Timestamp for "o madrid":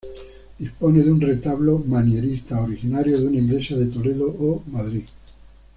4.29-5.03